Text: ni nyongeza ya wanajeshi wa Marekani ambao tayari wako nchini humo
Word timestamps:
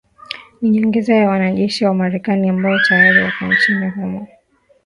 ni 0.61 0.69
nyongeza 0.69 1.15
ya 1.15 1.29
wanajeshi 1.29 1.85
wa 1.85 1.93
Marekani 1.93 2.49
ambao 2.49 2.79
tayari 2.79 3.21
wako 3.23 3.45
nchini 3.53 3.89
humo 3.89 4.27